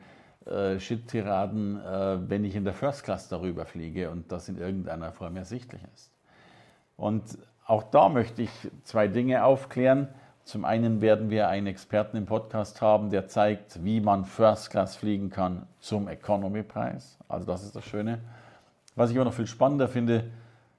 äh, 0.46 0.78
Shit-Tiraden, 0.78 1.80
äh, 1.80 2.28
wenn 2.28 2.44
ich 2.44 2.56
in 2.56 2.64
der 2.64 2.72
First 2.72 3.04
Class 3.04 3.28
darüber 3.28 3.66
fliege 3.66 4.10
und 4.10 4.32
das 4.32 4.48
in 4.48 4.58
irgendeiner 4.58 5.12
Form 5.12 5.36
ersichtlich 5.36 5.82
ist. 5.94 6.10
Und 6.96 7.38
auch 7.66 7.82
da 7.84 8.08
möchte 8.08 8.42
ich 8.42 8.50
zwei 8.84 9.06
Dinge 9.08 9.44
aufklären. 9.44 10.08
Zum 10.44 10.64
einen 10.64 11.00
werden 11.00 11.30
wir 11.30 11.48
einen 11.48 11.66
Experten 11.66 12.16
im 12.16 12.26
Podcast 12.26 12.80
haben, 12.80 13.10
der 13.10 13.28
zeigt, 13.28 13.84
wie 13.84 14.00
man 14.00 14.24
First 14.24 14.70
Class 14.70 14.96
fliegen 14.96 15.30
kann 15.30 15.66
zum 15.78 16.08
Economy-Preis. 16.08 17.18
Also 17.28 17.46
das 17.46 17.62
ist 17.62 17.76
das 17.76 17.84
Schöne. 17.84 18.18
Was 18.96 19.10
ich 19.10 19.16
aber 19.16 19.26
noch 19.26 19.34
viel 19.34 19.46
spannender 19.46 19.88
finde, 19.88 20.24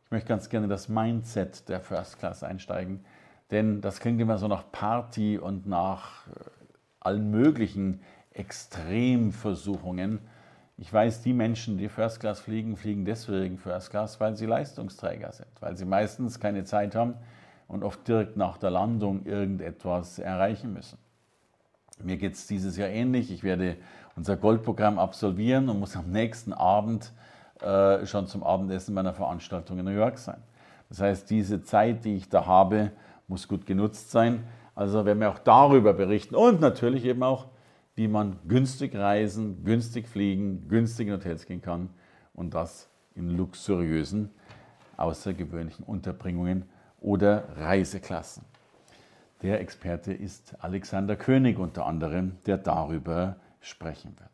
ich 0.06 0.12
möchte 0.12 0.28
ganz 0.28 0.50
gerne 0.50 0.68
das 0.68 0.90
Mindset 0.90 1.70
der 1.70 1.80
First 1.80 2.20
Class 2.20 2.44
einsteigen. 2.44 3.06
Denn 3.52 3.82
das 3.82 4.00
klingt 4.00 4.20
immer 4.20 4.38
so 4.38 4.48
nach 4.48 4.64
Party 4.72 5.38
und 5.38 5.68
nach 5.68 6.28
äh, 6.28 6.32
allen 7.00 7.32
möglichen 7.32 8.02
Extremversuchungen. 8.34 10.20
Ich 10.78 10.92
weiß, 10.92 11.22
die 11.22 11.34
Menschen, 11.34 11.78
die 11.78 11.90
First 11.90 12.20
Class 12.20 12.40
fliegen, 12.40 12.76
fliegen 12.76 13.06
deswegen 13.06 13.58
First 13.58 13.92
Class, 13.92 14.20
weil 14.20 14.36
sie 14.36 14.46
Leistungsträger 14.46 15.32
sind, 15.32 15.50
weil 15.60 15.78
sie 15.78 15.86
meistens 15.86 16.40
keine 16.40 16.64
Zeit 16.64 16.96
haben 16.96 17.16
und 17.68 17.84
oft 17.84 18.08
direkt 18.08 18.38
nach 18.38 18.58
der 18.58 18.72
Landung 18.72 19.26
irgendetwas 19.26 20.20
erreichen 20.20 20.74
müssen. 20.74 20.98
Mir 22.04 22.18
geht 22.18 22.34
es 22.34 22.48
dieses 22.48 22.78
Jahr 22.78 22.90
ähnlich. 22.90 23.32
Ich 23.32 23.44
werde 23.44 23.78
unser 24.16 24.38
Goldprogramm 24.38 25.00
absolvieren 25.00 25.70
und 25.70 25.80
muss 25.80 25.96
am 25.96 26.12
nächsten 26.12 26.54
Abend 26.54 27.12
äh, 27.62 28.06
schon 28.06 28.28
zum 28.28 28.44
Abendessen 28.44 28.94
meiner 28.94 29.14
Veranstaltung 29.14 29.80
in 29.80 29.86
New 29.86 29.92
York 29.92 30.18
sein. 30.18 30.42
Das 30.90 31.00
heißt, 31.00 31.30
diese 31.30 31.64
Zeit, 31.64 32.04
die 32.04 32.16
ich 32.16 32.28
da 32.28 32.46
habe, 32.46 32.92
muss 33.28 33.48
gut 33.48 33.66
genutzt 33.66 34.12
sein. 34.12 34.44
Also 34.76 35.06
werden 35.06 35.20
wir 35.20 35.30
auch 35.30 35.40
darüber 35.40 35.94
berichten 35.94 36.36
und 36.36 36.60
natürlich 36.60 37.06
eben 37.06 37.24
auch, 37.24 37.48
wie 37.96 38.08
man 38.08 38.40
günstig 38.48 38.96
reisen, 38.96 39.64
günstig 39.64 40.08
fliegen, 40.08 40.68
günstig 40.68 41.08
in 41.08 41.14
Hotels 41.14 41.46
gehen 41.46 41.62
kann 41.62 41.90
und 42.34 42.54
das 42.54 42.90
in 43.16 43.30
luxuriösen, 43.30 44.30
außergewöhnlichen 44.98 45.84
Unterbringungen 45.86 46.66
oder 47.00 47.50
Reiseklassen. 47.58 48.44
Der 49.42 49.60
Experte 49.60 50.14
ist 50.14 50.56
Alexander 50.64 51.16
König 51.16 51.58
unter 51.58 51.86
anderem, 51.86 52.38
der 52.46 52.58
darüber 52.58 53.38
sprechen 53.60 54.16
wird. 54.20 54.30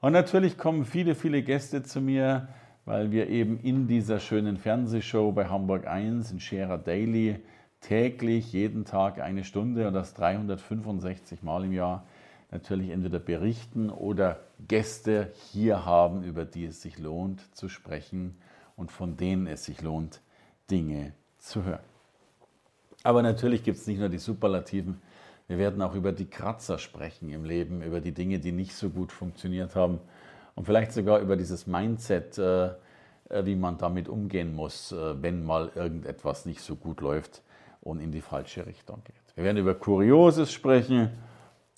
Und 0.00 0.12
natürlich 0.12 0.58
kommen 0.58 0.84
viele, 0.84 1.14
viele 1.14 1.42
Gäste 1.42 1.82
zu 1.82 2.00
mir, 2.00 2.48
weil 2.84 3.10
wir 3.10 3.28
eben 3.28 3.58
in 3.60 3.88
dieser 3.88 4.20
schönen 4.20 4.56
Fernsehshow 4.56 5.32
bei 5.32 5.46
Hamburg 5.46 5.86
1 5.86 6.30
in 6.30 6.40
Scherer 6.40 6.78
Daily 6.78 7.40
täglich, 7.80 8.52
jeden 8.52 8.84
Tag 8.84 9.20
eine 9.20 9.44
Stunde 9.44 9.88
und 9.88 9.94
das 9.94 10.14
365 10.14 11.42
Mal 11.42 11.64
im 11.64 11.72
Jahr 11.72 12.06
natürlich 12.50 12.90
entweder 12.90 13.18
berichten 13.18 13.90
oder 13.90 14.40
Gäste 14.66 15.32
hier 15.52 15.84
haben, 15.84 16.22
über 16.22 16.44
die 16.44 16.66
es 16.66 16.82
sich 16.82 16.98
lohnt 16.98 17.42
zu 17.54 17.68
sprechen 17.68 18.36
und 18.76 18.90
von 18.90 19.16
denen 19.16 19.46
es 19.46 19.64
sich 19.64 19.82
lohnt, 19.82 20.20
Dinge 20.70 21.12
zu 21.38 21.64
hören. 21.64 21.84
Aber 23.02 23.22
natürlich 23.22 23.62
gibt 23.62 23.78
es 23.78 23.86
nicht 23.86 23.98
nur 23.98 24.08
die 24.08 24.18
Superlativen, 24.18 25.00
wir 25.46 25.56
werden 25.56 25.80
auch 25.80 25.94
über 25.94 26.12
die 26.12 26.26
Kratzer 26.26 26.78
sprechen 26.78 27.30
im 27.30 27.44
Leben, 27.44 27.82
über 27.82 28.00
die 28.00 28.12
Dinge, 28.12 28.38
die 28.38 28.52
nicht 28.52 28.74
so 28.74 28.90
gut 28.90 29.12
funktioniert 29.12 29.74
haben 29.74 29.98
und 30.54 30.66
vielleicht 30.66 30.92
sogar 30.92 31.20
über 31.20 31.36
dieses 31.36 31.66
Mindset, 31.66 32.36
äh, 32.36 32.66
äh, 32.66 33.44
wie 33.44 33.56
man 33.56 33.78
damit 33.78 34.10
umgehen 34.10 34.54
muss, 34.54 34.92
äh, 34.92 35.22
wenn 35.22 35.44
mal 35.44 35.70
irgendetwas 35.74 36.44
nicht 36.44 36.60
so 36.60 36.76
gut 36.76 37.00
läuft 37.00 37.42
und 37.80 38.00
in 38.00 38.12
die 38.12 38.20
falsche 38.20 38.66
Richtung 38.66 39.00
geht. 39.04 39.16
Wir 39.36 39.44
werden 39.44 39.56
über 39.56 39.74
Kurioses 39.74 40.52
sprechen 40.52 41.10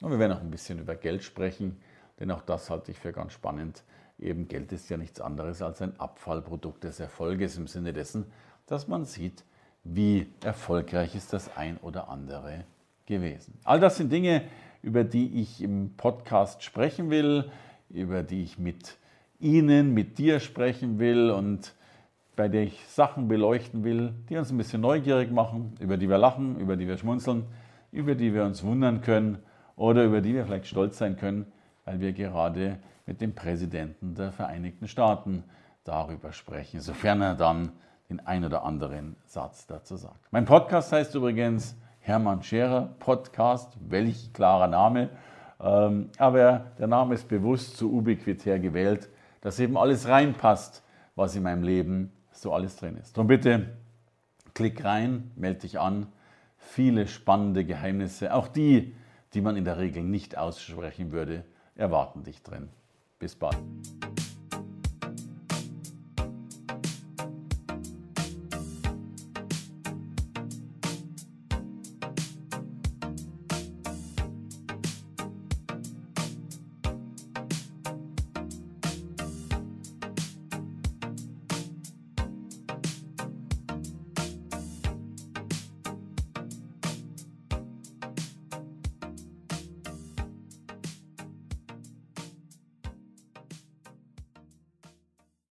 und 0.00 0.10
wir 0.10 0.18
werden 0.18 0.32
auch 0.32 0.40
ein 0.40 0.50
bisschen 0.50 0.78
über 0.78 0.94
Geld 0.94 1.22
sprechen, 1.22 1.76
denn 2.18 2.30
auch 2.30 2.42
das 2.42 2.70
halte 2.70 2.90
ich 2.90 2.98
für 2.98 3.12
ganz 3.12 3.32
spannend. 3.32 3.82
Eben 4.18 4.48
Geld 4.48 4.72
ist 4.72 4.88
ja 4.90 4.96
nichts 4.96 5.20
anderes 5.20 5.62
als 5.62 5.80
ein 5.82 5.98
Abfallprodukt 5.98 6.84
des 6.84 7.00
Erfolges 7.00 7.56
im 7.56 7.66
Sinne 7.66 7.92
dessen, 7.92 8.26
dass 8.66 8.88
man 8.88 9.04
sieht, 9.04 9.44
wie 9.84 10.26
erfolgreich 10.42 11.14
ist 11.14 11.32
das 11.32 11.56
ein 11.56 11.78
oder 11.78 12.08
andere 12.08 12.64
gewesen. 13.06 13.58
All 13.64 13.80
das 13.80 13.96
sind 13.96 14.12
Dinge, 14.12 14.44
über 14.82 15.04
die 15.04 15.40
ich 15.40 15.62
im 15.62 15.96
Podcast 15.96 16.62
sprechen 16.62 17.10
will, 17.10 17.50
über 17.88 18.22
die 18.22 18.42
ich 18.42 18.58
mit 18.58 18.96
Ihnen, 19.38 19.94
mit 19.94 20.18
dir 20.18 20.38
sprechen 20.40 20.98
will 20.98 21.30
und 21.30 21.74
bei 22.36 22.48
der 22.48 22.62
ich 22.62 22.86
Sachen 22.86 23.26
beleuchten 23.26 23.84
will, 23.84 24.14
die 24.28 24.36
uns 24.36 24.50
ein 24.50 24.58
bisschen 24.58 24.82
neugierig 24.82 25.30
machen, 25.30 25.74
über 25.80 25.96
die 25.96 26.08
wir 26.08 26.18
lachen, 26.18 26.58
über 26.58 26.76
die 26.76 26.86
wir 26.86 26.98
schmunzeln, 26.98 27.44
über 27.90 28.14
die 28.14 28.32
wir 28.32 28.44
uns 28.44 28.62
wundern 28.62 29.00
können 29.00 29.42
oder 29.80 30.04
über 30.04 30.20
die 30.20 30.34
wir 30.34 30.44
vielleicht 30.44 30.66
stolz 30.66 30.98
sein 30.98 31.16
können, 31.16 31.46
weil 31.86 32.00
wir 32.00 32.12
gerade 32.12 32.78
mit 33.06 33.22
dem 33.22 33.34
Präsidenten 33.34 34.14
der 34.14 34.30
Vereinigten 34.30 34.86
Staaten 34.86 35.42
darüber 35.84 36.32
sprechen, 36.32 36.80
sofern 36.80 37.22
er 37.22 37.34
dann 37.34 37.72
den 38.10 38.20
ein 38.20 38.44
oder 38.44 38.62
anderen 38.62 39.16
Satz 39.24 39.66
dazu 39.66 39.96
sagt. 39.96 40.20
Mein 40.32 40.44
Podcast 40.44 40.92
heißt 40.92 41.14
übrigens 41.14 41.76
Hermann 42.00 42.42
Scherer 42.42 42.94
Podcast, 42.98 43.78
welch 43.80 44.34
klarer 44.34 44.66
Name, 44.66 45.08
ähm, 45.58 46.10
aber 46.18 46.66
der 46.78 46.86
Name 46.86 47.14
ist 47.14 47.26
bewusst 47.26 47.78
zu 47.78 47.88
so 47.88 47.96
ubiquitär 47.96 48.58
gewählt, 48.58 49.08
dass 49.40 49.58
eben 49.60 49.78
alles 49.78 50.06
reinpasst, 50.06 50.82
was 51.14 51.34
in 51.36 51.42
meinem 51.42 51.62
Leben 51.62 52.12
so 52.32 52.52
alles 52.52 52.76
drin 52.76 52.98
ist. 52.98 53.16
Und 53.16 53.28
bitte 53.28 53.70
klick 54.52 54.84
rein, 54.84 55.30
melde 55.36 55.60
dich 55.60 55.80
an. 55.80 56.08
Viele 56.58 57.06
spannende 57.06 57.64
Geheimnisse, 57.64 58.34
auch 58.34 58.46
die, 58.46 58.94
die 59.34 59.40
man 59.40 59.56
in 59.56 59.64
der 59.64 59.78
Regel 59.78 60.02
nicht 60.02 60.36
aussprechen 60.36 61.12
würde, 61.12 61.44
erwarten 61.74 62.24
dich 62.24 62.42
drin. 62.42 62.68
Bis 63.18 63.36
bald. 63.36 63.56